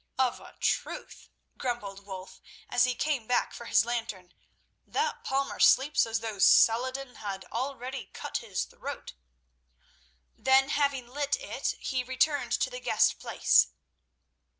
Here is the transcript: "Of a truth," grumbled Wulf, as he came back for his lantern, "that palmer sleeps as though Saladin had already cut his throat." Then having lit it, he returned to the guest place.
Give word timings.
"Of 0.17 0.39
a 0.39 0.57
truth," 0.59 1.29
grumbled 1.59 2.07
Wulf, 2.07 2.41
as 2.69 2.85
he 2.85 2.95
came 2.95 3.27
back 3.27 3.53
for 3.53 3.65
his 3.65 3.85
lantern, 3.85 4.33
"that 4.87 5.23
palmer 5.23 5.59
sleeps 5.59 6.07
as 6.07 6.21
though 6.21 6.39
Saladin 6.39 7.17
had 7.17 7.45
already 7.51 8.07
cut 8.11 8.37
his 8.37 8.65
throat." 8.65 9.13
Then 10.35 10.69
having 10.69 11.07
lit 11.07 11.35
it, 11.39 11.75
he 11.79 12.03
returned 12.03 12.53
to 12.53 12.71
the 12.71 12.79
guest 12.79 13.19
place. 13.19 13.67